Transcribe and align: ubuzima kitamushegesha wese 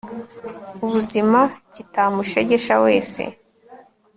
ubuzima 0.85 1.39
kitamushegesha 1.73 2.73
wese 2.83 3.21